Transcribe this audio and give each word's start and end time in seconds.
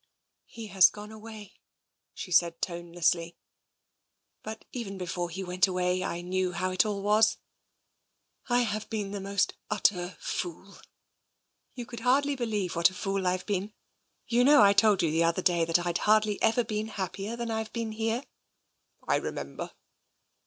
"He 0.47 0.65
has 0.65 0.89
gone 0.89 1.11
away," 1.11 1.59
she 2.15 2.31
said 2.31 2.59
tonelessly." 2.59 3.37
But 4.43 4.65
even 4.71 4.97
before 4.97 5.29
he 5.29 5.43
went 5.43 5.67
away 5.67 6.03
I 6.03 6.21
knew 6.21 6.53
how 6.53 6.71
it 6.71 6.87
all 6.87 7.03
was. 7.03 7.37
I 8.49 8.61
have 8.61 8.89
been 8.89 9.11
the 9.11 9.21
most 9.21 9.53
utter 9.69 10.17
fool. 10.19 10.77
You 11.75 11.85
could 11.85 11.99
hardly 11.99 12.35
be 12.35 12.47
lieve 12.47 12.75
what 12.75 12.89
a 12.89 12.95
fool 12.95 13.27
I've 13.27 13.45
been. 13.45 13.73
You 14.25 14.43
know 14.43 14.63
I 14.63 14.73
told 14.73 15.03
you 15.03 15.11
the 15.11 15.23
other 15.23 15.43
day 15.43 15.65
that 15.65 15.85
I'd 15.85 15.99
hardly 15.99 16.41
ever 16.41 16.63
been 16.63 16.87
happier 16.87 17.35
than 17.35 17.51
I've 17.51 17.71
been 17.71 17.91
here? 17.91 18.25
""I 19.07 19.17
remember." 19.17 19.69